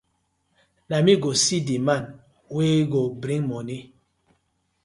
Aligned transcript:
Na 0.89 0.97
me 1.05 1.13
go 1.21 1.29
see 1.43 1.61
di 1.67 1.77
man 1.87 2.03
wey 2.55 2.77
go 2.91 3.01
bring 3.21 3.43
moni. 3.49 3.77